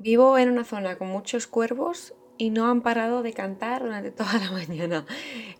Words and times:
Vivo 0.00 0.38
en 0.38 0.48
una 0.48 0.62
zona 0.62 0.96
con 0.96 1.08
muchos 1.08 1.48
cuervos 1.48 2.14
y 2.36 2.50
no 2.50 2.70
han 2.70 2.82
parado 2.82 3.24
de 3.24 3.32
cantar 3.32 3.82
durante 3.82 4.10
toda 4.12 4.34
la 4.34 4.52
mañana. 4.52 5.04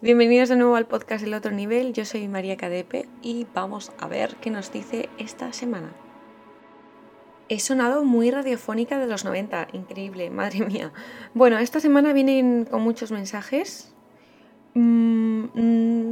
Bienvenidos 0.00 0.48
de 0.48 0.54
nuevo 0.54 0.76
al 0.76 0.86
podcast 0.86 1.24
El 1.24 1.34
Otro 1.34 1.50
Nivel, 1.50 1.92
yo 1.92 2.04
soy 2.04 2.28
María 2.28 2.56
Cadepe 2.56 3.08
y 3.20 3.48
vamos 3.52 3.90
a 3.98 4.06
ver 4.06 4.36
qué 4.36 4.50
nos 4.50 4.70
dice 4.70 5.08
esta 5.18 5.52
semana. 5.52 5.90
He 7.48 7.58
sonado 7.58 8.04
muy 8.04 8.30
radiofónica 8.30 9.00
de 9.00 9.08
los 9.08 9.24
90, 9.24 9.68
increíble, 9.72 10.30
madre 10.30 10.64
mía. 10.64 10.92
Bueno, 11.34 11.58
esta 11.58 11.80
semana 11.80 12.12
vienen 12.12 12.64
con 12.64 12.82
muchos 12.82 13.10
mensajes. 13.10 13.92
Mm, 14.74 15.46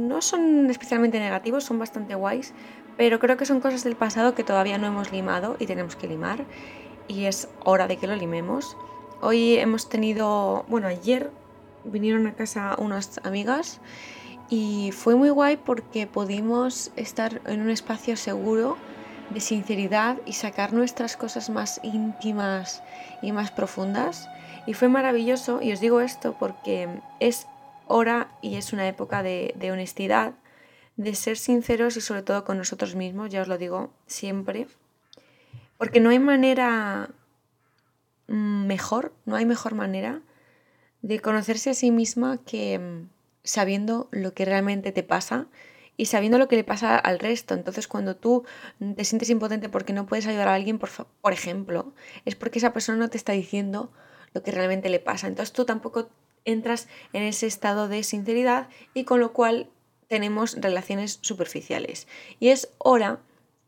no 0.09 0.21
son 0.21 0.69
especialmente 0.69 1.17
negativos, 1.21 1.63
son 1.63 1.79
bastante 1.79 2.13
guays, 2.15 2.53
pero 2.97 3.19
creo 3.19 3.37
que 3.37 3.45
son 3.45 3.61
cosas 3.61 3.85
del 3.85 3.95
pasado 3.95 4.35
que 4.35 4.43
todavía 4.43 4.77
no 4.77 4.87
hemos 4.87 5.13
limado 5.13 5.55
y 5.59 5.65
tenemos 5.65 5.95
que 5.95 6.09
limar 6.09 6.45
y 7.07 7.25
es 7.25 7.49
hora 7.63 7.87
de 7.87 7.97
que 7.97 8.07
lo 8.07 8.15
limemos. 8.15 8.77
Hoy 9.21 9.57
hemos 9.57 9.89
tenido, 9.89 10.65
bueno, 10.67 10.87
ayer 10.87 11.31
vinieron 11.83 12.27
a 12.27 12.33
casa 12.33 12.75
unas 12.77 13.19
amigas 13.23 13.79
y 14.49 14.91
fue 14.91 15.15
muy 15.15 15.29
guay 15.29 15.57
porque 15.57 16.07
pudimos 16.07 16.91
estar 16.95 17.41
en 17.45 17.61
un 17.61 17.69
espacio 17.69 18.15
seguro 18.17 18.77
de 19.29 19.41
sinceridad 19.41 20.17
y 20.25 20.33
sacar 20.33 20.73
nuestras 20.73 21.17
cosas 21.17 21.49
más 21.49 21.79
íntimas 21.83 22.83
y 23.21 23.31
más 23.31 23.51
profundas. 23.51 24.29
Y 24.65 24.73
fue 24.73 24.89
maravilloso, 24.89 25.61
y 25.61 25.71
os 25.71 25.79
digo 25.79 26.01
esto 26.01 26.35
porque 26.37 26.89
es 27.19 27.47
hora 27.87 28.29
y 28.41 28.55
es 28.55 28.73
una 28.73 28.87
época 28.87 29.23
de, 29.23 29.53
de 29.57 29.71
honestidad 29.71 30.33
de 30.97 31.13
ser 31.13 31.37
sinceros 31.37 31.95
y 31.95 32.01
sobre 32.01 32.23
todo 32.23 32.43
con 32.43 32.57
nosotros 32.57 32.95
mismos, 32.95 33.29
ya 33.29 33.41
os 33.41 33.47
lo 33.47 33.57
digo 33.57 33.91
siempre, 34.07 34.67
porque 35.77 35.99
no 35.99 36.09
hay 36.09 36.19
manera 36.19 37.09
mm, 38.27 38.65
mejor, 38.65 39.13
no 39.25 39.35
hay 39.35 39.45
mejor 39.45 39.75
manera 39.75 40.21
de 41.01 41.19
conocerse 41.19 41.69
a 41.69 41.73
sí 41.73 41.91
misma 41.91 42.37
que 42.43 42.79
mm, 42.79 43.09
sabiendo 43.43 44.09
lo 44.11 44.33
que 44.33 44.45
realmente 44.45 44.91
te 44.91 45.03
pasa 45.03 45.47
y 45.95 46.05
sabiendo 46.05 46.37
lo 46.37 46.47
que 46.47 46.55
le 46.55 46.63
pasa 46.63 46.97
al 46.97 47.19
resto. 47.19 47.53
Entonces, 47.53 47.87
cuando 47.87 48.15
tú 48.15 48.45
te 48.95 49.03
sientes 49.03 49.29
impotente 49.29 49.69
porque 49.69 49.93
no 49.93 50.05
puedes 50.05 50.27
ayudar 50.27 50.47
a 50.47 50.53
alguien, 50.53 50.77
por, 50.77 50.89
por 51.21 51.33
ejemplo, 51.33 51.93
es 52.25 52.35
porque 52.35 52.59
esa 52.59 52.73
persona 52.73 52.99
no 52.99 53.09
te 53.09 53.17
está 53.17 53.33
diciendo 53.33 53.91
lo 54.33 54.43
que 54.43 54.51
realmente 54.51 54.89
le 54.89 54.99
pasa. 54.99 55.27
Entonces, 55.27 55.53
tú 55.53 55.65
tampoco 55.65 56.09
entras 56.45 56.87
en 57.13 57.23
ese 57.23 57.47
estado 57.47 57.87
de 57.87 58.03
sinceridad 58.03 58.69
y 58.93 59.05
con 59.05 59.19
lo 59.19 59.33
cual 59.33 59.69
tenemos 60.07 60.55
relaciones 60.61 61.19
superficiales. 61.21 62.07
Y 62.39 62.49
es 62.49 62.69
hora 62.77 63.19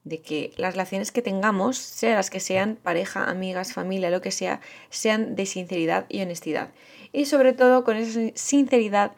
de 0.09 0.21
que 0.21 0.51
las 0.57 0.73
relaciones 0.73 1.11
que 1.11 1.21
tengamos, 1.21 1.77
sea 1.77 2.15
las 2.15 2.29
que 2.29 2.39
sean 2.39 2.75
pareja, 2.75 3.29
amigas, 3.29 3.73
familia, 3.73 4.09
lo 4.09 4.21
que 4.21 4.31
sea, 4.31 4.59
sean 4.89 5.35
de 5.35 5.45
sinceridad 5.45 6.07
y 6.09 6.21
honestidad. 6.21 6.71
Y 7.13 7.25
sobre 7.25 7.53
todo 7.53 7.83
con 7.83 7.95
esa 7.95 8.19
sinceridad 8.33 9.13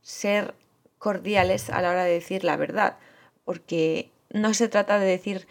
ser 0.00 0.54
cordiales 0.98 1.70
a 1.70 1.82
la 1.82 1.90
hora 1.90 2.04
de 2.04 2.12
decir 2.12 2.44
la 2.44 2.56
verdad, 2.56 2.96
porque 3.44 4.10
no 4.30 4.54
se 4.54 4.68
trata 4.68 4.98
de 4.98 5.06
decir 5.06 5.48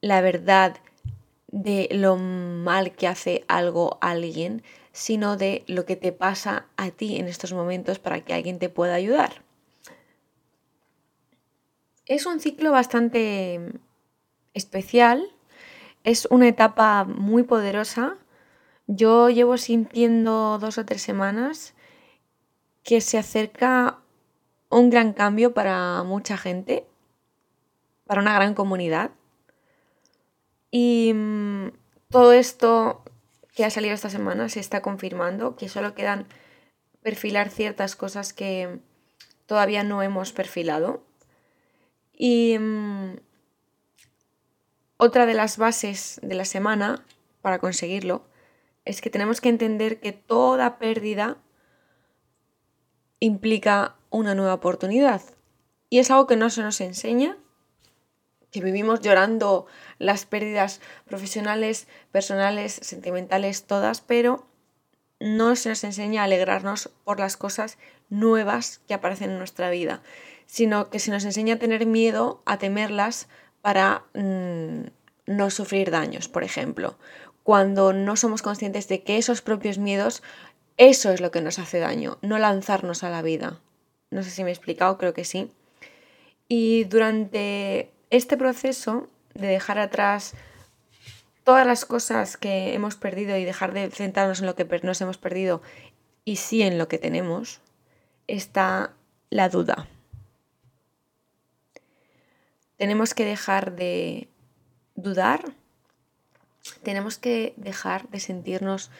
la 0.00 0.20
verdad 0.20 0.76
de 1.48 1.88
lo 1.90 2.16
mal 2.16 2.92
que 2.92 3.08
hace 3.08 3.44
algo 3.48 3.98
alguien, 4.00 4.62
sino 4.92 5.36
de 5.36 5.64
lo 5.66 5.84
que 5.84 5.96
te 5.96 6.12
pasa 6.12 6.66
a 6.76 6.90
ti 6.90 7.16
en 7.16 7.26
estos 7.26 7.52
momentos 7.52 7.98
para 7.98 8.20
que 8.20 8.32
alguien 8.32 8.60
te 8.60 8.68
pueda 8.68 8.94
ayudar. 8.94 9.42
Es 12.06 12.26
un 12.26 12.40
ciclo 12.40 12.70
bastante 12.72 13.60
especial, 14.54 15.32
es 16.04 16.26
una 16.30 16.48
etapa 16.48 17.04
muy 17.04 17.42
poderosa. 17.42 18.16
Yo 18.86 19.28
llevo 19.30 19.56
sintiendo 19.56 20.58
dos 20.58 20.78
o 20.78 20.84
tres 20.84 21.02
semanas 21.02 21.74
que 22.82 23.00
se 23.00 23.18
acerca 23.18 23.98
un 24.70 24.90
gran 24.90 25.12
cambio 25.12 25.52
para 25.52 26.02
mucha 26.02 26.36
gente, 26.36 26.86
para 28.06 28.20
una 28.20 28.34
gran 28.34 28.54
comunidad. 28.54 29.10
Y 30.70 31.12
mm, 31.14 31.72
todo 32.08 32.32
esto 32.32 33.02
que 33.54 33.64
ha 33.64 33.70
salido 33.70 33.94
esta 33.94 34.10
semana 34.10 34.48
se 34.48 34.60
está 34.60 34.80
confirmando, 34.80 35.56
que 35.56 35.68
solo 35.68 35.94
quedan 35.94 36.26
perfilar 37.02 37.50
ciertas 37.50 37.96
cosas 37.96 38.32
que 38.32 38.80
todavía 39.46 39.82
no 39.82 40.02
hemos 40.02 40.32
perfilado. 40.32 41.02
Y 42.12 42.56
mm, 42.58 43.16
otra 45.00 45.24
de 45.24 45.32
las 45.32 45.56
bases 45.56 46.20
de 46.22 46.34
la 46.34 46.44
semana 46.44 47.02
para 47.40 47.58
conseguirlo 47.58 48.22
es 48.84 49.00
que 49.00 49.08
tenemos 49.08 49.40
que 49.40 49.48
entender 49.48 49.98
que 49.98 50.12
toda 50.12 50.78
pérdida 50.78 51.38
implica 53.18 53.96
una 54.10 54.34
nueva 54.34 54.52
oportunidad. 54.52 55.22
Y 55.88 56.00
es 56.00 56.10
algo 56.10 56.26
que 56.26 56.36
no 56.36 56.50
se 56.50 56.60
nos 56.60 56.82
enseña, 56.82 57.38
que 58.50 58.60
vivimos 58.60 59.00
llorando 59.00 59.66
las 59.98 60.26
pérdidas 60.26 60.82
profesionales, 61.06 61.88
personales, 62.12 62.72
sentimentales, 62.82 63.64
todas, 63.64 64.02
pero 64.02 64.46
no 65.18 65.56
se 65.56 65.70
nos 65.70 65.82
enseña 65.82 66.20
a 66.20 66.24
alegrarnos 66.24 66.90
por 67.04 67.20
las 67.20 67.38
cosas 67.38 67.78
nuevas 68.10 68.80
que 68.86 68.94
aparecen 68.94 69.30
en 69.30 69.38
nuestra 69.38 69.70
vida 69.70 70.02
sino 70.50 70.90
que 70.90 70.98
se 70.98 71.12
nos 71.12 71.24
enseña 71.24 71.54
a 71.54 71.58
tener 71.60 71.86
miedo, 71.86 72.42
a 72.44 72.58
temerlas 72.58 73.28
para 73.62 74.04
mm, 74.14 74.88
no 75.26 75.50
sufrir 75.50 75.90
daños, 75.90 76.28
por 76.28 76.44
ejemplo. 76.44 76.96
Cuando 77.42 77.92
no 77.92 78.16
somos 78.16 78.42
conscientes 78.42 78.88
de 78.88 79.02
que 79.02 79.18
esos 79.18 79.42
propios 79.42 79.78
miedos, 79.78 80.22
eso 80.76 81.10
es 81.10 81.20
lo 81.20 81.30
que 81.30 81.40
nos 81.40 81.58
hace 81.58 81.78
daño, 81.78 82.18
no 82.22 82.38
lanzarnos 82.38 83.02
a 83.04 83.10
la 83.10 83.22
vida. 83.22 83.60
No 84.10 84.22
sé 84.22 84.30
si 84.30 84.44
me 84.44 84.50
he 84.50 84.52
explicado, 84.52 84.98
creo 84.98 85.14
que 85.14 85.24
sí. 85.24 85.50
Y 86.48 86.84
durante 86.84 87.92
este 88.10 88.36
proceso 88.36 89.08
de 89.34 89.46
dejar 89.46 89.78
atrás 89.78 90.34
todas 91.44 91.66
las 91.66 91.84
cosas 91.84 92.36
que 92.36 92.74
hemos 92.74 92.96
perdido 92.96 93.36
y 93.36 93.44
dejar 93.44 93.72
de 93.72 93.90
centrarnos 93.90 94.40
en 94.40 94.46
lo 94.46 94.56
que 94.56 94.64
nos 94.82 95.00
hemos 95.00 95.18
perdido 95.18 95.62
y 96.24 96.36
sí 96.36 96.62
en 96.62 96.78
lo 96.78 96.88
que 96.88 96.98
tenemos, 96.98 97.60
está 98.26 98.92
la 99.30 99.48
duda. 99.48 99.88
Tenemos 102.80 103.12
que 103.12 103.26
dejar 103.26 103.76
de 103.76 104.30
dudar, 104.94 105.52
tenemos 106.82 107.18
que 107.18 107.52
dejar 107.58 108.08
de 108.08 108.20
sentirnos 108.20 108.90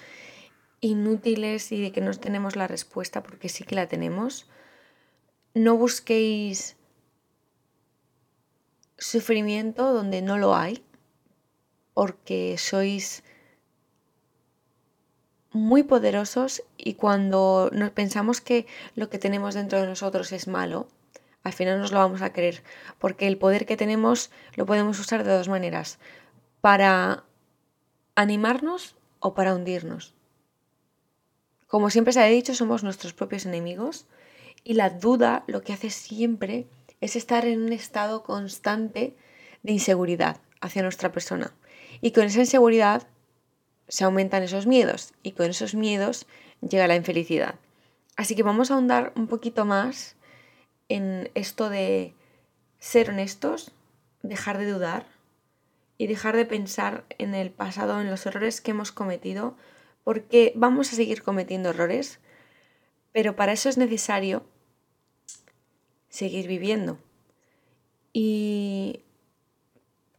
inútiles 0.82 1.72
y 1.72 1.80
de 1.80 1.91
que 1.91 2.02
no 2.02 2.12
tenemos 2.12 2.56
la 2.56 2.66
respuesta 2.66 3.22
porque 3.22 3.48
sí 3.48 3.64
que 3.64 3.76
la 3.76 3.88
tenemos. 3.88 4.50
No 5.54 5.78
busquéis 5.78 6.76
sufrimiento 8.98 9.94
donde 9.94 10.20
no 10.20 10.36
lo 10.36 10.54
hay, 10.54 10.84
porque 11.94 12.58
sois 12.58 13.24
muy 15.52 15.84
poderosos 15.84 16.64
y 16.76 16.97
cuando 16.97 17.70
nos 17.72 17.92
pensamos 17.92 18.42
que 18.42 18.66
lo 18.94 19.08
que 19.08 19.18
tenemos 19.18 19.54
dentro 19.54 19.80
de 19.80 19.86
nosotros 19.86 20.32
es 20.32 20.48
malo, 20.48 20.86
al 21.42 21.52
final 21.52 21.78
nos 21.80 21.92
lo 21.92 21.98
vamos 21.98 22.22
a 22.22 22.32
creer, 22.32 22.62
porque 22.98 23.26
el 23.26 23.38
poder 23.38 23.66
que 23.66 23.76
tenemos 23.76 24.30
lo 24.54 24.66
podemos 24.66 24.98
usar 24.98 25.24
de 25.24 25.32
dos 25.32 25.48
maneras, 25.48 25.98
para 26.60 27.24
animarnos 28.14 28.96
o 29.18 29.34
para 29.34 29.54
hundirnos. 29.54 30.14
Como 31.66 31.90
siempre 31.90 32.12
se 32.12 32.20
ha 32.20 32.26
dicho, 32.26 32.54
somos 32.54 32.82
nuestros 32.82 33.12
propios 33.12 33.46
enemigos 33.46 34.06
y 34.64 34.74
la 34.74 34.90
duda 34.90 35.44
lo 35.46 35.62
que 35.62 35.72
hace 35.72 35.90
siempre 35.90 36.66
es 37.00 37.16
estar 37.16 37.46
en 37.46 37.62
un 37.62 37.72
estado 37.72 38.22
constante 38.22 39.16
de 39.62 39.72
inseguridad 39.72 40.38
hacia 40.60 40.82
nuestra 40.82 41.12
persona. 41.12 41.52
Y 42.00 42.10
con 42.10 42.24
esa 42.24 42.40
inseguridad 42.40 43.06
se 43.88 44.04
aumentan 44.04 44.42
esos 44.42 44.66
miedos 44.66 45.14
y 45.22 45.32
con 45.32 45.47
esos 45.47 45.74
miedos 45.74 46.26
llega 46.60 46.88
la 46.88 46.97
infelicidad. 46.97 47.54
Así 48.16 48.34
que 48.34 48.42
vamos 48.42 48.70
a 48.70 48.74
ahondar 48.74 49.12
un 49.16 49.26
poquito 49.26 49.65
más 49.65 50.16
en 50.91 51.31
esto 51.34 51.71
de 51.71 52.13
ser 52.78 53.09
honestos, 53.10 53.72
dejar 54.22 54.59
de 54.59 54.71
dudar 54.71 55.07
y 55.97 56.09
dejar 56.09 56.37
de 56.37 56.45
pensar 56.45 57.04
en 57.19 57.34
el 57.34 57.51
pasado, 57.51 58.01
en 58.01 58.10
los 58.10 58.27
errores 58.27 58.60
que 58.60 58.72
hemos 58.72 58.91
cometido, 58.92 59.57
porque 60.04 60.53
vamos 60.57 60.92
a 60.92 60.97
seguir 60.97 61.22
cometiendo 61.22 61.71
errores, 61.71 62.19
pero 63.13 63.37
para 63.37 63.53
eso 63.53 63.69
es 63.69 63.78
necesario 63.78 64.45
seguir 66.09 66.48
viviendo. 66.48 66.98
Y 68.13 69.04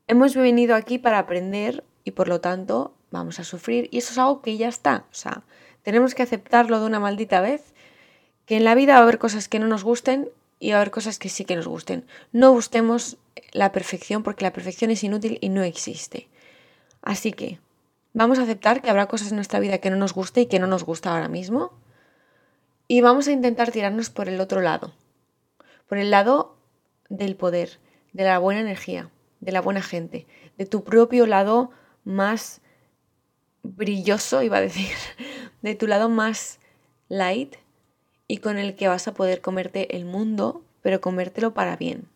hemos 0.08 0.36
venido 0.36 0.76
aquí 0.76 0.98
para 0.98 1.20
aprender 1.20 1.84
y 2.06 2.12
por 2.12 2.30
lo 2.30 2.40
tanto 2.40 2.96
vamos 3.12 3.40
a 3.40 3.44
sufrir 3.44 3.90
y 3.92 3.98
eso 3.98 4.14
es 4.14 4.18
algo 4.18 4.42
que 4.42 4.56
ya 4.56 4.70
está. 4.70 5.06
O 5.12 5.16
sea, 5.16 5.44
tenemos 5.84 6.16
que 6.16 6.24
aceptarlo 6.24 6.80
de 6.80 6.86
una 6.86 7.02
maldita 7.02 7.42
vez, 7.42 7.74
que 8.46 8.56
en 8.56 8.64
la 8.64 8.76
vida 8.76 8.94
va 8.94 9.00
a 9.00 9.04
haber 9.04 9.18
cosas 9.18 9.50
que 9.50 9.60
no 9.60 9.68
nos 9.68 9.84
gusten 9.84 10.30
y 10.62 10.70
va 10.70 10.78
a 10.78 10.82
haber 10.82 10.92
cosas 10.92 11.20
que 11.20 11.28
sí 11.28 11.44
que 11.44 11.58
nos 11.58 11.68
gusten. 11.68 12.06
No 12.32 12.54
busquemos 12.54 13.18
la 13.52 13.74
perfección 13.74 14.24
porque 14.24 14.46
la 14.46 14.54
perfección 14.54 14.92
es 14.92 15.04
inútil 15.04 15.38
y 15.42 15.50
no 15.50 15.64
existe. 15.64 16.30
Así 17.02 17.34
que 17.34 17.60
Vamos 18.14 18.40
a 18.40 18.44
aceptar 18.44 18.82
que 18.82 18.90
habrá 18.90 19.08
cosas 19.08 19.30
en 19.30 19.38
nuestra 19.38 19.60
vida 19.60 19.78
que 19.78 19.90
no 19.90 19.96
nos 19.96 20.14
guste 20.14 20.42
y 20.42 20.46
que 20.48 20.60
no 20.60 20.68
nos 20.68 20.84
gusta 20.84 21.14
ahora 21.14 21.30
mismo. 21.30 21.72
Y 22.88 23.00
vamos 23.00 23.28
a 23.28 23.32
intentar 23.32 23.72
tirarnos 23.72 24.10
por 24.10 24.28
el 24.28 24.42
otro 24.42 24.60
lado. 24.60 24.94
Por 25.88 25.98
el 25.98 26.12
lado 26.12 26.58
del 27.08 27.38
poder, 27.38 27.80
de 28.12 28.26
la 28.26 28.38
buena 28.40 28.60
energía, 28.60 29.10
de 29.40 29.54
la 29.54 29.62
buena 29.62 29.82
gente, 29.82 30.28
de 30.58 30.66
tu 30.66 30.84
propio 30.84 31.26
lado 31.26 31.72
más 32.04 32.62
brilloso, 33.64 34.44
iba 34.44 34.58
a 34.58 34.62
decir, 34.62 34.90
de 35.62 35.76
tu 35.76 35.88
lado 35.88 36.10
más 36.10 36.60
light 37.08 37.56
y 38.32 38.38
con 38.38 38.58
el 38.58 38.78
que 38.78 38.88
vas 38.88 39.10
a 39.10 39.14
poder 39.14 39.42
comerte 39.42 39.98
el 39.98 40.06
mundo, 40.06 40.64
pero 40.82 41.02
comértelo 41.02 41.54
para 41.54 41.76
bien. 41.76 42.08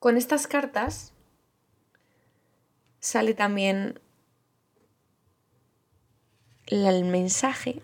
Con 0.00 0.16
estas 0.16 0.48
cartas 0.48 1.12
sale 2.98 3.34
también 3.34 4.00
el 6.66 7.04
mensaje 7.04 7.80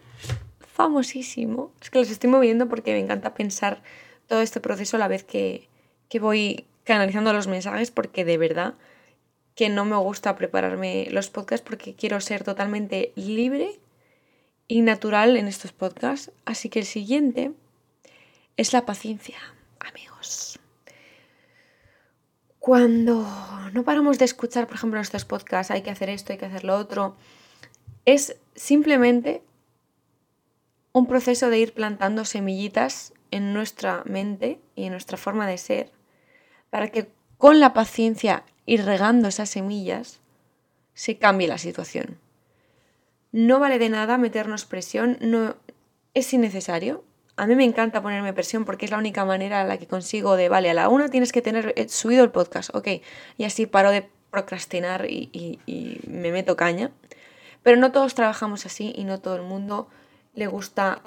famosísimo. 0.58 1.70
Es 1.80 1.90
que 1.90 2.00
los 2.00 2.10
estoy 2.10 2.28
moviendo 2.28 2.68
porque 2.68 2.94
me 2.94 2.98
encanta 2.98 3.34
pensar 3.34 3.80
todo 4.26 4.40
este 4.40 4.58
proceso 4.58 4.96
a 4.96 4.98
la 4.98 5.06
vez 5.06 5.22
que, 5.22 5.68
que 6.08 6.18
voy 6.18 6.66
canalizando 6.82 7.32
los 7.32 7.46
mensajes 7.46 7.92
porque 7.92 8.24
de 8.24 8.38
verdad 8.38 8.74
que 9.54 9.68
no 9.68 9.84
me 9.84 9.94
gusta 9.98 10.34
prepararme 10.34 11.06
los 11.12 11.30
podcasts 11.30 11.64
porque 11.64 11.94
quiero 11.94 12.20
ser 12.20 12.42
totalmente 12.42 13.12
libre 13.14 13.78
y 14.68 14.82
natural 14.82 15.36
en 15.36 15.48
estos 15.48 15.72
podcasts. 15.72 16.30
Así 16.44 16.68
que 16.68 16.80
el 16.80 16.84
siguiente 16.84 17.52
es 18.56 18.72
la 18.72 18.86
paciencia, 18.86 19.38
amigos. 19.80 20.60
Cuando 22.58 23.26
no 23.72 23.82
paramos 23.82 24.18
de 24.18 24.26
escuchar, 24.26 24.66
por 24.66 24.76
ejemplo, 24.76 24.98
nuestros 24.98 25.24
podcasts, 25.24 25.70
hay 25.70 25.82
que 25.82 25.90
hacer 25.90 26.10
esto, 26.10 26.32
hay 26.32 26.38
que 26.38 26.46
hacer 26.46 26.64
lo 26.64 26.76
otro, 26.76 27.16
es 28.04 28.36
simplemente 28.54 29.42
un 30.92 31.06
proceso 31.06 31.48
de 31.48 31.58
ir 31.58 31.72
plantando 31.72 32.24
semillitas 32.24 33.12
en 33.30 33.52
nuestra 33.54 34.02
mente 34.04 34.60
y 34.74 34.84
en 34.84 34.92
nuestra 34.92 35.16
forma 35.16 35.46
de 35.46 35.58
ser 35.58 35.92
para 36.70 36.88
que 36.88 37.08
con 37.36 37.60
la 37.60 37.72
paciencia 37.72 38.44
ir 38.66 38.84
regando 38.84 39.28
esas 39.28 39.48
semillas 39.48 40.20
se 40.94 41.18
cambie 41.18 41.48
la 41.48 41.58
situación. 41.58 42.18
No 43.38 43.60
vale 43.60 43.78
de 43.78 43.88
nada 43.88 44.18
meternos 44.18 44.64
presión, 44.64 45.16
no 45.20 45.54
es 46.12 46.32
innecesario. 46.32 47.04
A 47.36 47.46
mí 47.46 47.54
me 47.54 47.62
encanta 47.62 48.02
ponerme 48.02 48.32
presión 48.32 48.64
porque 48.64 48.84
es 48.84 48.90
la 48.90 48.98
única 48.98 49.24
manera 49.24 49.60
en 49.60 49.68
la 49.68 49.78
que 49.78 49.86
consigo 49.86 50.34
de, 50.34 50.48
vale, 50.48 50.70
a 50.70 50.74
la 50.74 50.88
una 50.88 51.08
tienes 51.08 51.30
que 51.30 51.40
tener 51.40 51.72
eh, 51.76 51.88
subido 51.88 52.24
el 52.24 52.32
podcast, 52.32 52.74
ok, 52.74 52.88
y 53.36 53.44
así 53.44 53.66
paro 53.66 53.92
de 53.92 54.08
procrastinar 54.32 55.06
y, 55.08 55.30
y 55.66 56.00
me 56.08 56.32
meto 56.32 56.56
caña. 56.56 56.90
Pero 57.62 57.76
no 57.76 57.92
todos 57.92 58.16
trabajamos 58.16 58.66
así 58.66 58.92
y 58.96 59.04
no 59.04 59.20
todo 59.20 59.36
el 59.36 59.42
mundo 59.42 59.86
le 60.34 60.48
gusta 60.48 61.00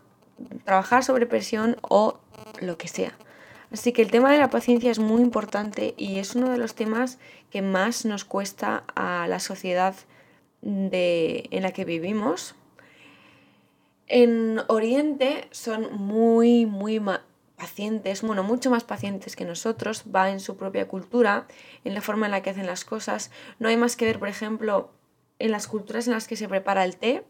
trabajar 0.63 1.03
sobre 1.03 1.25
presión 1.25 1.75
o 1.81 2.17
lo 2.61 2.77
que 2.77 2.87
sea. 2.87 3.11
Así 3.73 3.91
que 3.91 4.03
el 4.03 4.09
tema 4.09 4.31
de 4.31 4.37
la 4.37 4.49
paciencia 4.49 4.89
es 4.89 4.99
muy 4.99 5.21
importante 5.21 5.95
y 5.97 6.19
es 6.19 6.33
uno 6.35 6.49
de 6.49 6.57
los 6.57 6.75
temas 6.75 7.19
que 7.49 7.61
más 7.61 8.05
nos 8.05 8.23
cuesta 8.23 8.85
a 8.95 9.27
la 9.27 9.41
sociedad 9.41 9.95
de, 10.61 11.47
en 11.51 11.63
la 11.63 11.71
que 11.71 11.85
vivimos, 11.85 12.55
en 14.07 14.61
Oriente 14.67 15.47
son 15.51 15.93
muy, 15.93 16.65
muy 16.65 17.01
pacientes, 17.55 18.21
bueno, 18.23 18.43
mucho 18.43 18.69
más 18.69 18.83
pacientes 18.83 19.35
que 19.35 19.45
nosotros, 19.45 20.03
va 20.13 20.31
en 20.31 20.39
su 20.39 20.57
propia 20.57 20.87
cultura, 20.87 21.47
en 21.83 21.93
la 21.93 22.01
forma 22.01 22.25
en 22.25 22.31
la 22.31 22.41
que 22.41 22.49
hacen 22.49 22.65
las 22.65 22.83
cosas. 22.83 23.31
No 23.59 23.69
hay 23.69 23.77
más 23.77 23.95
que 23.95 24.05
ver, 24.05 24.19
por 24.19 24.27
ejemplo, 24.27 24.91
en 25.39 25.51
las 25.51 25.67
culturas 25.67 26.07
en 26.07 26.13
las 26.13 26.27
que 26.27 26.35
se 26.35 26.49
prepara 26.49 26.83
el 26.83 26.97
té, 26.97 27.23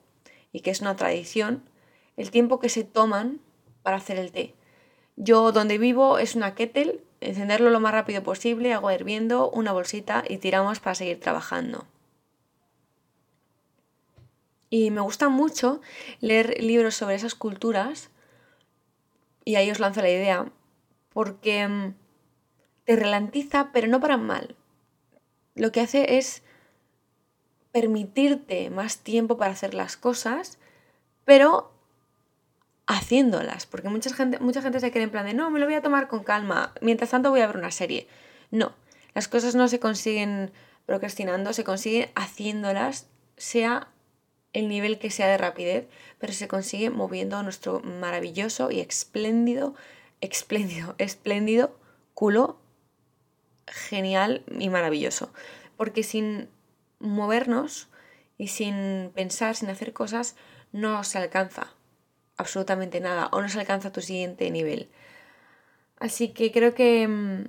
y 0.52 0.62
que 0.62 0.72
es 0.72 0.82
una 0.82 0.96
tradición, 0.96 1.64
el 2.18 2.32
tiempo 2.32 2.60
que 2.60 2.70
se 2.70 2.84
toman 2.84 3.40
para 3.84 3.98
hacer 3.98 4.18
el 4.18 4.32
té. 4.32 4.56
Yo 5.16 5.52
donde 5.52 5.78
vivo 5.78 6.18
es 6.18 6.36
una 6.36 6.56
kettle, 6.56 7.00
encenderlo 7.20 7.70
lo 7.70 7.80
más 7.80 7.94
rápido 7.94 8.24
posible, 8.24 8.74
agua 8.74 8.94
hirviendo, 8.94 9.50
una 9.52 9.72
bolsita 9.72 10.24
y 10.28 10.38
tiramos 10.38 10.80
para 10.80 10.96
seguir 10.96 11.20
trabajando. 11.20 11.86
Y 14.72 14.90
me 14.90 15.02
gusta 15.02 15.28
mucho 15.28 15.82
leer 16.22 16.64
libros 16.64 16.96
sobre 16.96 17.16
esas 17.16 17.36
culturas, 17.36 18.10
y 19.44 19.56
ahí 19.56 19.70
os 19.70 19.82
lanzo 19.82 20.02
la 20.02 20.10
idea, 20.10 20.50
porque 21.14 21.68
mm, 21.68 21.94
te 22.86 22.96
relantiza, 22.96 23.72
pero 23.74 23.90
no 23.90 24.00
para 24.00 24.16
mal. 24.16 24.56
Lo 25.56 25.74
que 25.74 25.82
hace 25.82 26.18
es 26.18 26.42
permitirte 27.74 28.70
más 28.70 29.00
tiempo 29.00 29.38
para 29.38 29.52
hacer 29.52 29.74
las 29.74 29.98
cosas, 29.98 30.58
pero 31.26 31.74
haciéndolas, 32.88 33.66
porque 33.66 33.90
mucha 33.90 34.14
gente, 34.14 34.40
mucha 34.40 34.62
gente 34.62 34.80
se 34.80 34.92
queda 34.92 35.04
en 35.04 35.12
plan 35.12 35.26
de, 35.26 35.34
no, 35.34 35.50
me 35.52 35.60
lo 35.60 35.66
voy 35.66 35.76
a 35.76 35.82
tomar 35.82 36.08
con 36.08 36.24
calma, 36.24 36.74
mientras 36.80 37.10
tanto 37.10 37.30
voy 37.30 37.42
a 37.42 37.48
ver 37.48 37.58
una 37.58 37.72
serie. 37.72 38.08
No, 38.52 38.74
las 39.14 39.28
cosas 39.28 39.54
no 39.54 39.68
se 39.68 39.82
consiguen 39.82 40.54
procrastinando, 40.86 41.52
se 41.52 41.66
consiguen 41.66 42.10
haciéndolas, 42.16 43.10
sea 43.36 43.91
el 44.54 44.68
nivel 44.68 45.00
que 45.00 45.12
sea 45.12 45.28
de 45.28 45.38
rapidez, 45.38 45.88
pero 46.20 46.34
se 46.34 46.48
consigue 46.48 46.90
moviendo 46.90 47.42
nuestro 47.44 47.80
maravilloso 47.82 48.72
y 48.72 48.80
espléndido, 48.80 49.76
espléndido, 50.20 50.96
espléndido 51.00 51.76
culo 52.14 52.60
genial 53.68 54.44
y 54.60 54.70
maravilloso. 54.70 55.32
Porque 55.78 56.04
sin 56.04 56.50
movernos 57.00 57.90
y 58.38 58.50
sin 58.50 59.12
pensar, 59.16 59.56
sin 59.56 59.70
hacer 59.70 59.94
cosas, 59.94 60.36
no 60.72 61.04
se 61.04 61.18
alcanza 61.18 61.74
absolutamente 62.38 63.00
nada 63.00 63.30
o 63.32 63.42
no 63.42 63.50
se 63.50 63.60
alcanza 63.60 63.92
tu 63.92 64.02
siguiente 64.02 64.50
nivel. 64.52 64.90
Así 66.00 66.30
que 66.30 66.52
creo 66.52 66.74
que 66.74 67.08
mm, 67.08 67.46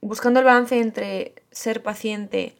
buscando 0.00 0.40
el 0.40 0.46
balance 0.46 0.78
entre 0.80 1.34
ser 1.50 1.82
paciente 1.82 2.57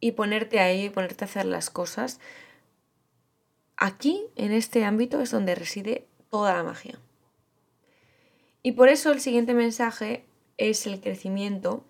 y 0.00 0.12
ponerte 0.12 0.60
ahí, 0.60 0.90
ponerte 0.90 1.24
a 1.24 1.28
hacer 1.28 1.44
las 1.44 1.70
cosas, 1.70 2.18
aquí, 3.76 4.26
en 4.36 4.52
este 4.52 4.84
ámbito, 4.84 5.20
es 5.20 5.30
donde 5.30 5.54
reside 5.54 6.06
toda 6.30 6.54
la 6.54 6.62
magia. 6.62 6.98
Y 8.62 8.72
por 8.72 8.88
eso 8.88 9.12
el 9.12 9.20
siguiente 9.20 9.54
mensaje 9.54 10.26
es 10.58 10.86
el 10.86 11.00
crecimiento 11.00 11.84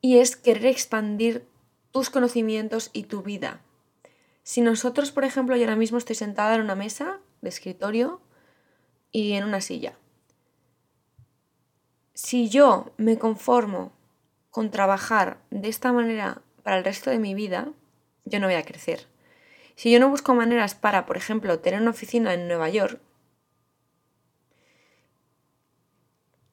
y 0.00 0.18
es 0.18 0.36
querer 0.36 0.66
expandir 0.66 1.46
tus 1.90 2.10
conocimientos 2.10 2.90
y 2.92 3.04
tu 3.04 3.22
vida. 3.22 3.60
Si 4.42 4.60
nosotros, 4.60 5.10
por 5.10 5.24
ejemplo, 5.24 5.56
yo 5.56 5.62
ahora 5.62 5.76
mismo 5.76 5.98
estoy 5.98 6.16
sentada 6.16 6.54
en 6.54 6.60
una 6.60 6.74
mesa 6.74 7.20
de 7.40 7.48
escritorio 7.48 8.20
y 9.10 9.32
en 9.32 9.44
una 9.44 9.60
silla. 9.60 9.96
Si 12.12 12.48
yo 12.48 12.92
me 12.96 13.18
conformo 13.18 13.92
con 14.54 14.70
trabajar 14.70 15.40
de 15.50 15.68
esta 15.68 15.92
manera 15.92 16.40
para 16.62 16.78
el 16.78 16.84
resto 16.84 17.10
de 17.10 17.18
mi 17.18 17.34
vida, 17.34 17.72
yo 18.24 18.38
no 18.38 18.46
voy 18.46 18.54
a 18.54 18.62
crecer. 18.62 19.08
Si 19.74 19.90
yo 19.90 19.98
no 19.98 20.08
busco 20.08 20.32
maneras 20.32 20.76
para, 20.76 21.06
por 21.06 21.16
ejemplo, 21.16 21.58
tener 21.58 21.80
una 21.80 21.90
oficina 21.90 22.32
en 22.34 22.46
Nueva 22.46 22.68
York, 22.68 23.00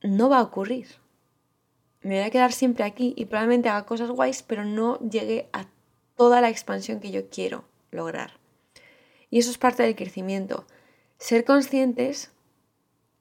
no 0.01 0.29
va 0.29 0.39
a 0.39 0.41
ocurrir. 0.41 0.88
Me 2.01 2.15
voy 2.15 2.24
a 2.24 2.31
quedar 2.31 2.53
siempre 2.53 2.86
aquí 2.86 3.13
y 3.15 3.25
probablemente 3.25 3.70
haga 3.70 3.86
cosas 3.86 4.10
guays, 4.10 4.41
pero 4.41 4.65
no 4.65 4.98
llegue 5.01 5.48
a 5.53 5.67
toda 6.15 6.41
la 6.41 6.50
expansión 6.50 7.01
que 7.01 7.12
yo 7.12 7.29
quiero 7.29 7.65
lograr. 7.91 8.31
Y 9.29 9.38
eso 9.38 9.51
es 9.51 9.60
parte 9.60 9.84
del 9.84 9.96
crecimiento. 9.96 10.65
Ser 11.20 11.46
conscientes 11.46 12.31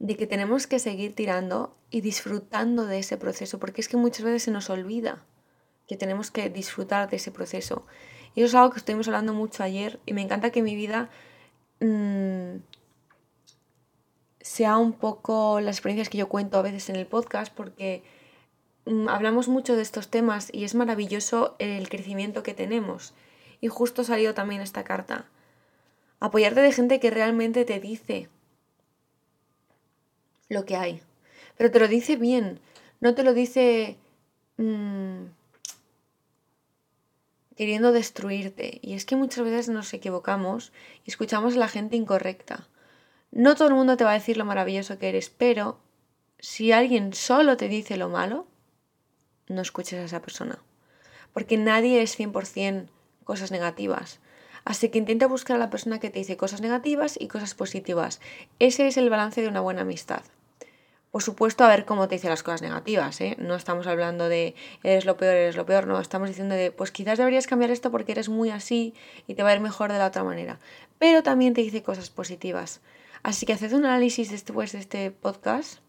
de 0.00 0.16
que 0.16 0.26
tenemos 0.26 0.66
que 0.66 0.78
seguir 0.78 1.14
tirando 1.14 1.76
y 1.90 2.00
disfrutando 2.00 2.86
de 2.86 2.98
ese 2.98 3.18
proceso, 3.18 3.60
porque 3.60 3.82
es 3.82 3.88
que 3.88 3.98
muchas 3.98 4.24
veces 4.24 4.44
se 4.44 4.50
nos 4.50 4.70
olvida 4.70 5.22
que 5.86 5.96
tenemos 5.96 6.30
que 6.30 6.48
disfrutar 6.48 7.10
de 7.10 7.16
ese 7.16 7.30
proceso. 7.30 7.84
Y 8.34 8.40
eso 8.40 8.48
es 8.48 8.54
algo 8.54 8.72
que 8.72 8.78
estuvimos 8.78 9.08
hablando 9.08 9.34
mucho 9.34 9.62
ayer 9.62 10.00
y 10.06 10.14
me 10.14 10.22
encanta 10.22 10.50
que 10.50 10.62
mi 10.62 10.74
vida 10.74 11.10
mm, 11.80 12.62
sea 14.40 14.78
un 14.78 14.94
poco 14.94 15.60
las 15.60 15.76
experiencias 15.76 16.08
que 16.08 16.18
yo 16.18 16.30
cuento 16.30 16.58
a 16.58 16.62
veces 16.62 16.88
en 16.88 16.96
el 16.96 17.06
podcast, 17.06 17.52
porque 17.52 18.02
mm, 18.86 19.06
hablamos 19.10 19.48
mucho 19.48 19.76
de 19.76 19.82
estos 19.82 20.08
temas 20.08 20.48
y 20.50 20.64
es 20.64 20.74
maravilloso 20.74 21.56
el 21.58 21.90
crecimiento 21.90 22.42
que 22.42 22.54
tenemos. 22.54 23.12
Y 23.60 23.68
justo 23.68 24.02
salió 24.02 24.32
también 24.32 24.62
esta 24.62 24.82
carta. 24.82 25.26
Apoyarte 26.20 26.62
de 26.62 26.72
gente 26.72 27.00
que 27.00 27.10
realmente 27.10 27.66
te 27.66 27.80
dice 27.80 28.30
lo 30.50 30.66
que 30.66 30.76
hay. 30.76 31.00
Pero 31.56 31.70
te 31.70 31.80
lo 31.80 31.88
dice 31.88 32.16
bien, 32.16 32.60
no 33.00 33.14
te 33.14 33.22
lo 33.22 33.32
dice 33.32 33.96
mm, 34.58 35.24
queriendo 37.56 37.92
destruirte. 37.92 38.80
Y 38.82 38.92
es 38.92 39.06
que 39.06 39.16
muchas 39.16 39.44
veces 39.44 39.68
nos 39.70 39.94
equivocamos 39.94 40.72
y 41.06 41.10
escuchamos 41.10 41.54
a 41.54 41.58
la 41.58 41.68
gente 41.68 41.96
incorrecta. 41.96 42.68
No 43.30 43.54
todo 43.54 43.68
el 43.68 43.74
mundo 43.74 43.96
te 43.96 44.04
va 44.04 44.10
a 44.10 44.14
decir 44.14 44.36
lo 44.36 44.44
maravilloso 44.44 44.98
que 44.98 45.08
eres, 45.08 45.30
pero 45.30 45.78
si 46.38 46.72
alguien 46.72 47.12
solo 47.12 47.56
te 47.56 47.68
dice 47.68 47.96
lo 47.96 48.08
malo, 48.08 48.46
no 49.46 49.62
escuches 49.62 50.00
a 50.00 50.04
esa 50.04 50.20
persona. 50.20 50.58
Porque 51.32 51.56
nadie 51.56 52.02
es 52.02 52.18
100% 52.18 52.88
cosas 53.24 53.50
negativas. 53.52 54.18
Así 54.64 54.88
que 54.88 54.98
intenta 54.98 55.26
buscar 55.26 55.56
a 55.56 55.60
la 55.60 55.70
persona 55.70 56.00
que 56.00 56.10
te 56.10 56.18
dice 56.18 56.36
cosas 56.36 56.60
negativas 56.60 57.16
y 57.20 57.28
cosas 57.28 57.54
positivas. 57.54 58.20
Ese 58.58 58.88
es 58.88 58.96
el 58.96 59.10
balance 59.10 59.40
de 59.40 59.48
una 59.48 59.60
buena 59.60 59.82
amistad. 59.82 60.22
Por 61.10 61.24
supuesto, 61.24 61.64
a 61.64 61.68
ver 61.68 61.86
cómo 61.86 62.06
te 62.06 62.14
dice 62.14 62.28
las 62.28 62.44
cosas 62.44 62.62
negativas, 62.62 63.20
¿eh? 63.20 63.36
No 63.40 63.56
estamos 63.56 63.88
hablando 63.88 64.28
de 64.28 64.54
eres 64.84 65.04
lo 65.04 65.16
peor, 65.16 65.34
eres 65.34 65.56
lo 65.56 65.66
peor, 65.66 65.88
no, 65.88 66.00
estamos 66.00 66.28
diciendo 66.28 66.54
de 66.54 66.70
pues 66.70 66.92
quizás 66.92 67.18
deberías 67.18 67.48
cambiar 67.48 67.72
esto 67.72 67.90
porque 67.90 68.12
eres 68.12 68.28
muy 68.28 68.50
así 68.50 68.94
y 69.26 69.34
te 69.34 69.42
va 69.42 69.50
a 69.50 69.54
ir 69.54 69.60
mejor 69.60 69.90
de 69.90 69.98
la 69.98 70.06
otra 70.06 70.22
manera. 70.22 70.60
Pero 70.98 71.24
también 71.24 71.52
te 71.52 71.62
dice 71.62 71.82
cosas 71.82 72.10
positivas. 72.10 72.80
Así 73.24 73.44
que 73.44 73.52
haced 73.52 73.72
un 73.72 73.86
análisis 73.86 74.30
después 74.30 74.70
de 74.70 74.78
este 74.78 75.10
podcast. 75.10 75.80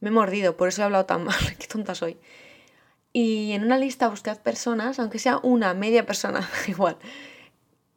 Me 0.00 0.10
he 0.10 0.12
mordido, 0.12 0.56
por 0.58 0.68
eso 0.68 0.82
he 0.82 0.84
hablado 0.84 1.06
tan 1.06 1.24
mal, 1.24 1.56
qué 1.58 1.66
tonta 1.66 1.94
soy. 1.94 2.18
Y 3.14 3.52
en 3.52 3.64
una 3.64 3.78
lista 3.78 4.08
buscad 4.08 4.38
personas, 4.38 4.98
aunque 4.98 5.18
sea 5.18 5.38
una, 5.42 5.72
media 5.72 6.04
persona, 6.04 6.46
igual. 6.68 6.98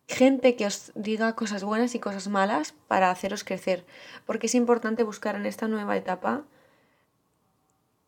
Gente 0.08 0.56
que 0.56 0.66
os 0.66 0.94
diga 0.96 1.36
cosas 1.36 1.66
buenas 1.66 1.96
y 1.96 2.00
cosas 2.00 2.30
malas 2.30 2.74
para 2.88 3.12
haceros 3.12 3.44
crecer. 3.44 3.86
Porque 4.25 4.48
es 4.48 4.56
importante 4.56 5.04
buscar 5.04 5.36
en 5.36 5.46
esta 5.46 5.68
nueva 5.68 5.98
etapa 5.98 6.46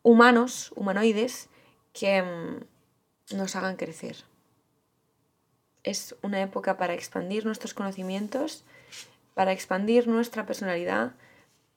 humanos, 0.04 0.72
humanoides, 0.76 1.48
que 1.92 2.22
mm, 2.22 3.36
nos 3.36 3.56
hagan 3.56 3.74
crecer. 3.74 4.16
Es 5.82 6.14
una 6.22 6.40
época 6.40 6.76
para 6.76 6.94
expandir 6.94 7.44
nuestros 7.44 7.74
conocimientos, 7.74 8.64
para 9.34 9.52
expandir 9.52 10.06
nuestra 10.06 10.46
personalidad, 10.46 11.12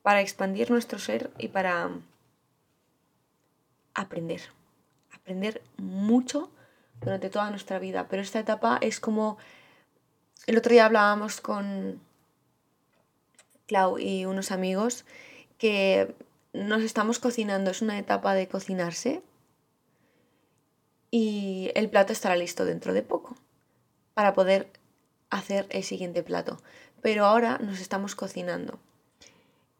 para 0.03 0.21
expandir 0.21 0.69
nuestro 0.69 0.99
ser 0.99 1.31
y 1.39 1.47
para 1.47 1.87
mm, 1.87 2.03
aprender. 3.95 4.41
Aprender 5.13 5.63
mucho 5.77 6.51
durante 7.01 7.29
toda 7.29 7.49
nuestra 7.49 7.79
vida. 7.79 8.07
Pero 8.09 8.21
esta 8.21 8.39
etapa 8.39 8.77
es 8.81 8.99
como... 8.99 9.37
El 10.45 10.57
otro 10.57 10.71
día 10.71 10.85
hablábamos 10.85 11.41
con 11.41 11.99
Clau 13.67 13.99
y 13.99 14.25
unos 14.25 14.51
amigos 14.51 15.03
que 15.57 16.15
nos 16.57 16.83
estamos 16.83 17.19
cocinando, 17.19 17.71
es 17.71 17.81
una 17.81 17.99
etapa 17.99 18.33
de 18.33 18.47
cocinarse 18.47 19.21
y 21.11 21.71
el 21.75 21.89
plato 21.89 22.13
estará 22.13 22.35
listo 22.35 22.65
dentro 22.65 22.93
de 22.93 23.03
poco 23.03 23.35
para 24.13 24.33
poder 24.33 24.69
hacer 25.29 25.67
el 25.69 25.83
siguiente 25.83 26.23
plato. 26.23 26.61
Pero 27.01 27.25
ahora 27.25 27.59
nos 27.59 27.79
estamos 27.79 28.15
cocinando. 28.15 28.79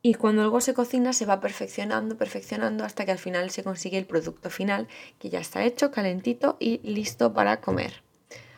Y 0.01 0.13
cuando 0.13 0.43
algo 0.43 0.61
se 0.61 0.73
cocina 0.73 1.11
se 1.11 1.25
va 1.25 1.41
perfeccionando, 1.41 2.17
perfeccionando 2.17 2.85
hasta 2.85 3.03
que 3.03 3.11
al 3.11 3.17
final 3.17 3.49
se 3.49 3.63
consigue 3.63 3.97
el 3.97 4.05
producto 4.05 4.49
final 4.49 4.87
que 5.19 5.29
ya 5.29 5.39
está 5.39 5.63
hecho, 5.63 5.91
calentito 5.91 6.55
y 6.59 6.77
listo 6.79 7.33
para 7.33 7.59
comer. 7.59 8.03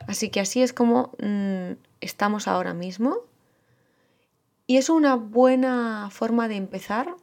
Así 0.07 0.29
que 0.29 0.41
así 0.41 0.61
es 0.61 0.73
como 0.73 1.13
mm, 1.19 1.71
estamos 2.01 2.47
ahora 2.47 2.73
mismo. 2.73 3.17
Y 4.67 4.77
es 4.77 4.89
una 4.89 5.15
buena 5.15 6.09
forma 6.11 6.47
de 6.47 6.57
empezar 6.57 7.15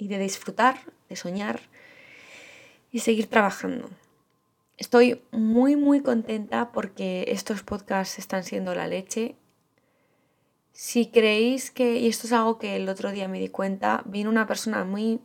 y 0.00 0.08
de 0.08 0.18
disfrutar, 0.18 0.80
de 1.10 1.14
soñar 1.14 1.60
y 2.90 3.00
seguir 3.00 3.28
trabajando. 3.28 3.90
Estoy 4.78 5.22
muy 5.30 5.76
muy 5.76 6.00
contenta 6.00 6.72
porque 6.72 7.26
estos 7.28 7.62
podcasts 7.62 8.18
están 8.18 8.42
siendo 8.42 8.74
la 8.74 8.88
leche. 8.88 9.36
Si 10.72 11.06
creéis 11.06 11.70
que, 11.70 11.98
y 11.98 12.08
esto 12.08 12.26
es 12.26 12.32
algo 12.32 12.58
que 12.58 12.76
el 12.76 12.88
otro 12.88 13.12
día 13.12 13.28
me 13.28 13.38
di 13.38 13.48
cuenta, 13.48 14.02
vino 14.06 14.30
una 14.30 14.46
persona 14.46 14.84
muy 14.84 15.20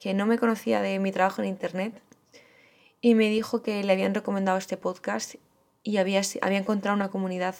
que 0.00 0.12
no 0.12 0.26
me 0.26 0.38
conocía 0.38 0.82
de 0.82 0.98
mi 0.98 1.12
trabajo 1.12 1.40
en 1.40 1.48
internet 1.48 2.02
y 3.00 3.14
me 3.14 3.30
dijo 3.30 3.62
que 3.62 3.84
le 3.84 3.92
habían 3.92 4.12
recomendado 4.12 4.58
este 4.58 4.76
podcast 4.76 5.36
y 5.84 5.98
había, 5.98 6.20
había 6.42 6.58
encontrado 6.58 6.96
una 6.96 7.10
comunidad 7.10 7.54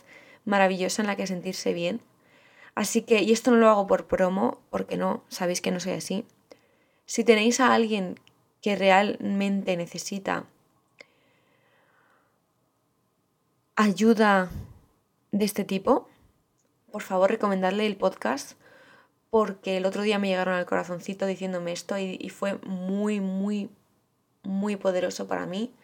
maravillosa 0.44 1.02
en 1.02 1.06
la 1.06 1.14
que 1.14 1.28
sentirse 1.28 1.72
bien. 1.72 2.00
Así 2.74 3.02
que, 3.02 3.22
y 3.22 3.30
esto 3.30 3.52
no 3.52 3.56
lo 3.56 3.68
hago 3.70 3.86
por 3.86 4.06
promo, 4.06 4.60
porque 4.70 4.96
no, 4.96 5.22
sabéis 5.28 5.60
que 5.60 5.70
no 5.70 5.80
soy 5.80 5.92
así, 5.92 6.26
si 7.06 7.24
tenéis 7.24 7.60
a 7.60 7.72
alguien 7.72 8.20
que 8.60 8.76
realmente 8.76 9.76
necesita 9.76 10.44
ayuda 13.76 14.50
de 15.30 15.44
este 15.44 15.64
tipo, 15.64 16.08
por 16.90 17.02
favor 17.02 17.30
recomendadle 17.30 17.86
el 17.86 17.96
podcast 17.96 18.58
porque 19.30 19.76
el 19.76 19.86
otro 19.86 20.02
día 20.02 20.18
me 20.18 20.28
llegaron 20.28 20.54
al 20.54 20.66
corazoncito 20.66 21.26
diciéndome 21.26 21.72
esto 21.72 21.98
y, 21.98 22.28
fue 22.30 22.58
muy, 22.64 23.20
muy, 23.20 23.70
muy 24.42 24.76
poderoso 24.76 25.28
para 25.28 25.46
mí 25.46 25.74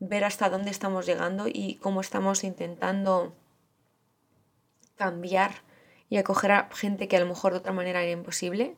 ver 0.00 0.24
hasta 0.24 0.48
dónde 0.48 0.70
estamos 0.70 1.06
llegando 1.06 1.48
y 1.48 1.74
cómo 1.82 2.00
estamos 2.00 2.44
intentando 2.44 3.34
cambiar 4.96 5.56
y 6.08 6.16
acoger 6.16 6.52
a 6.52 6.68
gente 6.72 7.08
que 7.08 7.16
a 7.16 7.20
lo 7.20 7.26
mejor 7.26 7.52
de 7.52 7.58
otra 7.58 7.72
manera 7.72 8.02
era 8.02 8.12
imposible. 8.12 8.74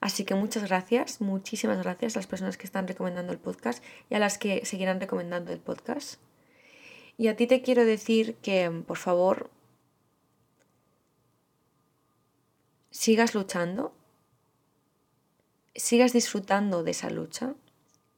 Así 0.00 0.24
que 0.24 0.34
muchas 0.34 0.64
gracias, 0.68 1.20
muchísimas 1.20 1.82
gracias 1.82 2.16
a 2.16 2.18
las 2.20 2.26
personas 2.26 2.56
que 2.56 2.66
están 2.66 2.86
recomendando 2.88 3.32
el 3.32 3.38
podcast 3.38 3.82
y 4.10 4.14
a 4.14 4.18
las 4.18 4.38
que 4.38 4.64
seguirán 4.64 5.00
recomendando 5.00 5.52
el 5.52 5.60
podcast. 5.60 6.20
Y 7.16 7.28
a 7.28 7.36
ti 7.36 7.46
te 7.46 7.62
quiero 7.62 7.84
decir 7.84 8.36
que, 8.36 8.70
por 8.86 8.98
favor, 8.98 9.50
sigas 12.90 13.34
luchando, 13.34 13.94
sigas 15.74 16.12
disfrutando 16.12 16.82
de 16.82 16.90
esa 16.90 17.10
lucha, 17.10 17.54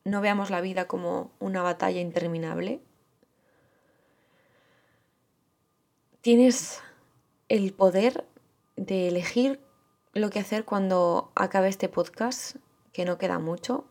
no 0.04 0.20
veamos 0.20 0.50
la 0.50 0.60
vida 0.60 0.86
como 0.86 1.32
una 1.40 1.62
batalla 1.62 2.00
interminable. 2.00 2.80
Tienes 6.20 6.80
el 7.48 7.72
poder 7.72 8.24
de 8.76 9.08
elegir 9.08 9.60
lo 10.16 10.30
que 10.30 10.40
hacer 10.40 10.64
cuando 10.64 11.30
acabe 11.34 11.68
este 11.68 11.90
podcast, 11.90 12.56
que 12.94 13.04
no 13.04 13.18
queda 13.18 13.38
mucho. 13.38 13.84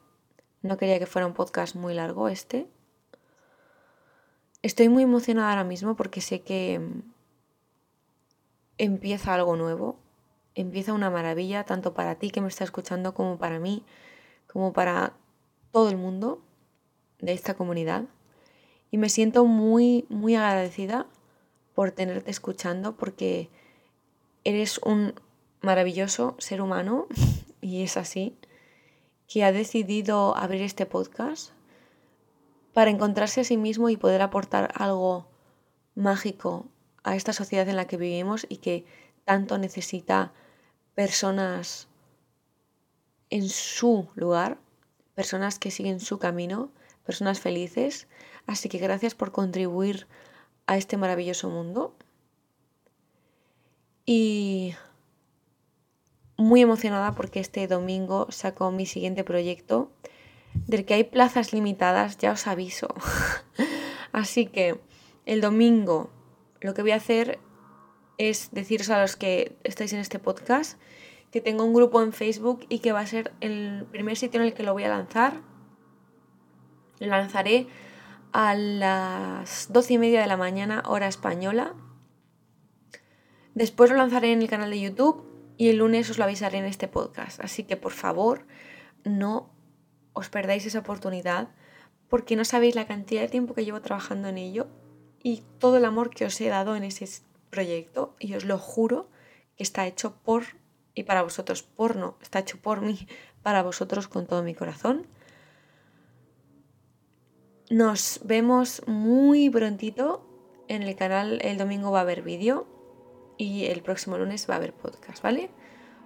No 0.64 0.76
quería 0.76 0.98
que 0.98 1.06
fuera 1.06 1.28
un 1.28 1.36
podcast 1.36 1.76
muy 1.76 1.94
largo 1.94 2.30
este. 2.30 2.68
Estoy 4.64 4.90
muy 4.90 5.04
emocionada 5.04 5.52
ahora 5.52 5.64
mismo 5.64 5.96
porque 5.96 6.22
sé 6.22 6.42
que 6.42 6.82
empieza 8.80 9.36
algo 9.36 9.56
nuevo, 9.56 10.00
empieza 10.56 10.94
una 10.94 11.12
maravilla, 11.12 11.64
tanto 11.64 11.94
para 11.94 12.16
ti 12.16 12.32
que 12.32 12.42
me 12.42 12.48
está 12.48 12.64
escuchando 12.64 13.14
como 13.14 13.38
para 13.38 13.60
mí, 13.60 13.86
como 14.52 14.74
para 14.74 15.14
todo 15.72 15.92
el 15.92 15.98
mundo 15.98 16.42
de 17.20 17.34
esta 17.34 17.54
comunidad. 17.54 18.06
Y 18.90 18.98
me 18.98 19.10
siento 19.10 19.46
muy, 19.46 20.08
muy 20.10 20.34
agradecida 20.34 21.06
por 21.76 21.92
tenerte 21.92 22.32
escuchando 22.32 22.98
porque 22.98 23.52
eres 24.44 24.80
un 24.80 25.14
maravilloso 25.66 26.36
ser 26.38 26.62
humano, 26.62 27.08
y 27.62 27.84
es 27.84 27.98
así, 27.98 28.38
que 29.28 29.44
ha 29.44 29.52
decidido 29.52 30.38
abrir 30.38 30.62
este 30.62 30.86
podcast 30.86 31.52
para 32.74 32.92
encontrarse 32.92 33.42
a 33.42 33.44
sí 33.44 33.58
mismo 33.58 33.90
y 33.90 33.98
poder 33.98 34.22
aportar 34.22 34.72
algo 34.76 35.28
mágico 35.96 36.68
a 37.04 37.16
esta 37.16 37.34
sociedad 37.34 37.68
en 37.70 37.76
la 37.76 37.88
que 37.88 37.98
vivimos 37.98 38.46
y 38.50 38.58
que 38.58 38.86
tanto 39.24 39.58
necesita 39.58 40.34
personas 40.94 41.88
en 43.30 43.50
su 43.50 44.08
lugar, 44.16 44.58
personas 45.16 45.58
que 45.58 45.72
siguen 45.72 46.00
su 46.00 46.20
camino, 46.20 46.70
personas 47.06 47.40
felices. 47.40 48.08
Así 48.46 48.70
que 48.70 48.78
gracias 48.78 49.16
por 49.16 49.32
contribuir 49.32 50.08
a 50.68 50.78
este 50.78 50.98
maravilloso 50.98 51.50
mundo. 51.50 51.96
Y 54.06 54.76
muy 56.38 56.62
emocionada 56.62 57.14
porque 57.14 57.40
este 57.40 57.68
domingo 57.68 58.28
saco 58.30 58.72
mi 58.72 58.86
siguiente 58.86 59.24
proyecto, 59.24 59.92
del 60.68 60.86
que 60.86 60.96
hay 60.96 61.04
plazas 61.04 61.54
limitadas, 61.54 62.18
ya 62.18 62.32
os 62.32 62.48
aviso. 62.48 62.94
Así 64.12 64.46
que 64.46 64.80
el 65.26 65.42
domingo 65.42 66.10
lo 66.62 66.74
que 66.74 66.82
voy 66.82 66.92
a 66.92 66.96
hacer 66.96 67.40
es 68.18 68.50
deciros 68.52 68.90
a 68.90 69.02
los 69.02 69.16
que 69.16 69.58
estáis 69.64 69.92
en 69.94 70.00
este 70.00 70.20
podcast 70.20 70.80
que 71.32 71.42
tengo 71.42 71.66
un 71.66 71.74
grupo 71.74 72.02
en 72.02 72.14
Facebook 72.14 72.66
y 72.70 72.80
que 72.80 72.94
va 72.94 73.02
a 73.02 73.08
ser 73.08 73.34
el 73.42 73.86
primer 73.92 74.16
sitio 74.16 74.40
en 74.40 74.48
el 74.48 74.54
que 74.54 74.64
lo 74.64 74.72
voy 74.72 74.86
a 74.86 74.90
lanzar. 74.90 75.42
Lo 77.00 77.08
lanzaré 77.08 77.68
a 78.32 78.56
las 78.56 79.72
doce 79.72 79.96
y 79.96 79.98
media 79.98 80.22
de 80.22 80.28
la 80.28 80.38
mañana, 80.38 80.84
hora 80.86 81.08
española. 81.08 81.74
Después 83.54 83.90
lo 83.90 83.98
lanzaré 83.98 84.32
en 84.32 84.42
el 84.42 84.48
canal 84.48 84.70
de 84.70 84.80
YouTube 84.80 85.35
y 85.58 85.70
el 85.70 85.78
lunes 85.78 86.10
os 86.10 86.18
lo 86.18 86.24
avisaré 86.24 86.58
en 86.58 86.66
este 86.66 86.88
podcast. 86.88 87.40
Así 87.44 87.64
que 87.64 87.78
por 87.78 87.92
favor, 87.92 88.46
no 89.04 89.54
os 90.14 90.30
perdáis 90.30 90.66
esa 90.66 90.80
oportunidad 90.80 91.50
porque 92.10 92.36
no 92.36 92.46
sabéis 92.46 92.76
la 92.76 92.88
cantidad 92.88 93.22
de 93.22 93.30
tiempo 93.30 93.54
que 93.54 93.66
llevo 93.66 93.82
trabajando 93.82 94.28
en 94.28 94.38
ello 94.38 94.68
y 95.22 95.44
todo 95.60 95.78
el 95.78 95.86
amor 95.86 96.10
que 96.10 96.26
os 96.26 96.40
he 96.40 96.48
dado 96.48 96.76
en 96.76 96.84
ese 96.84 97.08
proyecto 97.50 98.16
y 98.20 98.36
os 98.36 98.46
lo 98.46 98.58
juro 98.58 99.10
que 99.58 99.64
está 99.64 99.88
hecho 99.88 100.16
por 100.24 100.44
y 100.94 101.04
para 101.04 101.24
vosotros, 101.24 101.64
por 101.64 101.98
no, 101.98 102.18
está 102.22 102.40
hecho 102.40 102.58
por 102.58 102.82
mí, 102.82 103.08
para 103.44 103.64
vosotros 103.64 104.08
con 104.08 104.28
todo 104.28 104.44
mi 104.44 104.56
corazón. 104.56 105.08
Nos 107.70 108.22
vemos 108.24 108.84
muy 108.88 109.50
prontito. 109.50 110.30
En 110.68 110.84
el 110.84 110.96
canal 110.96 111.40
el 111.44 111.58
domingo 111.58 111.92
va 111.92 112.00
a 112.00 112.02
haber 112.02 112.22
vídeo 112.22 112.75
y 113.38 113.66
el 113.66 113.82
próximo 113.82 114.18
lunes 114.18 114.48
va 114.50 114.56
a 114.56 114.58
haber 114.58 114.74
podcast, 114.74 115.22
¿vale? 115.24 115.50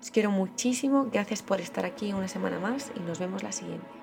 Os 0.02 0.12
quiero 0.12 0.32
muchísimo, 0.32 1.10
gracias 1.12 1.42
por 1.42 1.60
estar 1.60 1.86
aquí 1.86 2.14
una 2.14 2.28
semana 2.28 2.60
más 2.60 2.92
y 2.96 3.00
nos 3.02 3.20
vemos 3.20 3.44
la 3.44 3.52
siguiente. 3.52 3.99